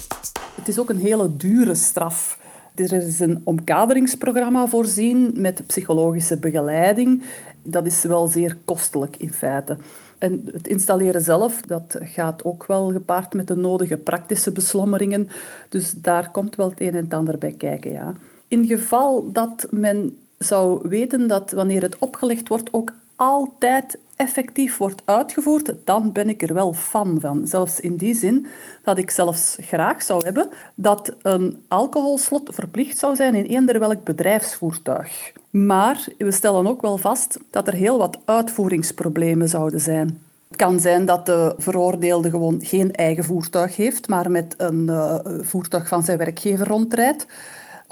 Het 0.54 0.68
is 0.68 0.78
ook 0.78 0.90
een 0.90 0.98
hele 0.98 1.36
dure 1.36 1.74
straf. 1.74 2.38
Er 2.74 2.92
is 2.92 3.20
een 3.20 3.40
omkaderingsprogramma 3.44 4.66
voorzien 4.66 5.32
met 5.36 5.66
psychologische 5.66 6.36
begeleiding. 6.36 7.22
Dat 7.62 7.86
is 7.86 8.02
wel 8.02 8.26
zeer 8.26 8.56
kostelijk 8.64 9.16
in 9.16 9.32
feite. 9.32 9.76
En 10.18 10.48
het 10.52 10.68
installeren 10.68 11.20
zelf, 11.20 11.60
dat 11.60 11.98
gaat 12.00 12.44
ook 12.44 12.66
wel 12.66 12.92
gepaard 12.92 13.34
met 13.34 13.46
de 13.46 13.56
nodige 13.56 13.96
praktische 13.96 14.52
beslommeringen. 14.52 15.28
Dus 15.68 15.92
daar 15.92 16.30
komt 16.30 16.56
wel 16.56 16.70
het 16.70 16.80
een 16.80 16.94
en 16.94 17.04
het 17.04 17.14
ander 17.14 17.38
bij 17.38 17.52
kijken, 17.52 17.92
ja. 17.92 18.14
In 18.50 18.66
geval 18.66 19.32
dat 19.32 19.66
men 19.70 20.18
zou 20.38 20.88
weten 20.88 21.28
dat 21.28 21.50
wanneer 21.50 21.82
het 21.82 21.98
opgelegd 21.98 22.48
wordt 22.48 22.72
ook 22.72 22.92
altijd 23.16 23.98
effectief 24.16 24.76
wordt 24.76 25.02
uitgevoerd, 25.04 25.74
dan 25.84 26.12
ben 26.12 26.28
ik 26.28 26.42
er 26.42 26.54
wel 26.54 26.72
fan 26.72 27.18
van. 27.20 27.46
Zelfs 27.46 27.80
in 27.80 27.96
die 27.96 28.14
zin 28.14 28.46
dat 28.82 28.98
ik 28.98 29.10
zelfs 29.10 29.56
graag 29.60 30.02
zou 30.02 30.24
hebben 30.24 30.48
dat 30.74 31.14
een 31.22 31.62
alcoholslot 31.68 32.48
verplicht 32.52 32.98
zou 32.98 33.16
zijn 33.16 33.34
in 33.34 33.44
eender 33.44 33.78
welk 33.78 34.04
bedrijfsvoertuig. 34.04 35.32
Maar 35.50 36.06
we 36.18 36.32
stellen 36.32 36.66
ook 36.66 36.82
wel 36.82 36.98
vast 36.98 37.38
dat 37.50 37.66
er 37.66 37.74
heel 37.74 37.98
wat 37.98 38.18
uitvoeringsproblemen 38.24 39.48
zouden 39.48 39.80
zijn. 39.80 40.22
Het 40.48 40.58
kan 40.58 40.80
zijn 40.80 41.04
dat 41.04 41.26
de 41.26 41.54
veroordeelde 41.58 42.30
gewoon 42.30 42.58
geen 42.62 42.92
eigen 42.92 43.24
voertuig 43.24 43.76
heeft, 43.76 44.08
maar 44.08 44.30
met 44.30 44.54
een 44.56 44.86
uh, 44.88 45.18
voertuig 45.40 45.88
van 45.88 46.02
zijn 46.02 46.18
werkgever 46.18 46.66
rondrijdt. 46.66 47.26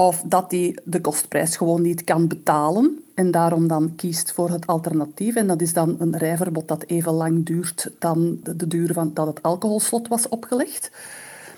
Of 0.00 0.22
dat 0.26 0.50
hij 0.50 0.78
de 0.84 1.00
kostprijs 1.00 1.56
gewoon 1.56 1.82
niet 1.82 2.04
kan 2.04 2.28
betalen 2.28 3.04
en 3.14 3.30
daarom 3.30 3.68
dan 3.68 3.94
kiest 3.96 4.32
voor 4.32 4.50
het 4.50 4.66
alternatief. 4.66 5.34
En 5.34 5.46
dat 5.46 5.60
is 5.60 5.72
dan 5.72 5.96
een 5.98 6.16
rijverbod 6.16 6.68
dat 6.68 6.84
even 6.86 7.12
lang 7.12 7.46
duurt 7.46 7.90
dan 7.98 8.38
de 8.42 8.66
duur 8.66 8.92
van 8.92 9.10
dat 9.14 9.26
het 9.26 9.42
alcoholslot 9.42 10.08
was 10.08 10.28
opgelegd. 10.28 10.90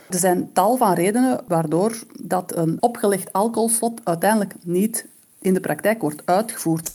Er 0.09 0.18
zijn 0.18 0.50
tal 0.52 0.76
van 0.76 0.92
redenen 0.92 1.40
waardoor 1.47 2.02
dat 2.20 2.56
een 2.56 2.76
opgelegd 2.80 3.32
alcoholslot 3.32 4.00
uiteindelijk 4.04 4.54
niet 4.62 5.06
in 5.38 5.54
de 5.54 5.61
praktijk 5.61 6.00
wordt 6.00 6.23
uitgevoerd. 6.25 6.92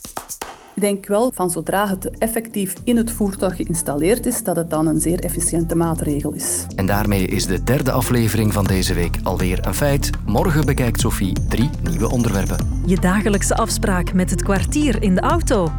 Ik 0.76 0.82
denk 0.82 1.06
wel 1.06 1.30
van 1.34 1.50
zodra 1.50 1.88
het 1.88 2.18
effectief 2.18 2.74
in 2.84 2.96
het 2.96 3.10
voertuig 3.10 3.56
geïnstalleerd 3.56 4.26
is, 4.26 4.42
dat 4.42 4.56
het 4.56 4.70
dan 4.70 4.86
een 4.86 5.00
zeer 5.00 5.20
efficiënte 5.20 5.76
maatregel 5.76 6.32
is. 6.32 6.66
En 6.74 6.86
daarmee 6.86 7.26
is 7.26 7.46
de 7.46 7.62
derde 7.62 7.92
aflevering 7.92 8.52
van 8.52 8.64
deze 8.64 8.94
week 8.94 9.16
alweer 9.22 9.66
een 9.66 9.74
feit. 9.74 10.10
Morgen 10.26 10.66
bekijkt 10.66 11.00
Sophie 11.00 11.36
drie 11.48 11.70
nieuwe 11.90 12.10
onderwerpen. 12.10 12.82
Je 12.86 13.00
dagelijkse 13.00 13.56
afspraak 13.56 14.12
met 14.12 14.30
het 14.30 14.42
kwartier 14.42 15.02
in 15.02 15.14
de 15.14 15.20
auto. 15.20 15.72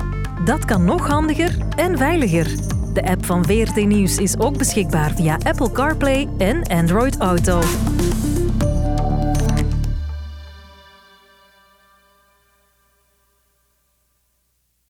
Dat 0.45 0.65
kan 0.65 0.85
nog 0.85 1.07
handiger 1.07 1.57
en 1.75 1.97
veiliger. 1.97 2.55
De 2.93 3.05
app 3.05 3.25
van 3.25 3.45
VRT 3.45 3.75
Nieuws 3.75 4.17
is 4.17 4.39
ook 4.39 4.57
beschikbaar 4.57 5.11
via 5.15 5.37
Apple 5.43 5.71
CarPlay 5.71 6.27
en 6.37 6.63
Android 6.63 7.17
Auto. 7.17 7.61